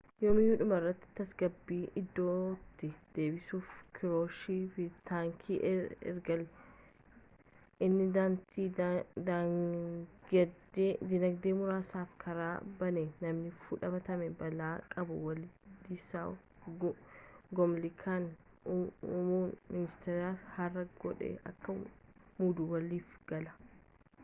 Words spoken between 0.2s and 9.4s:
yoomallee dhumarratti tasgabbii iddootti deebisuuf kirusheev taankii ergellee inni dantaa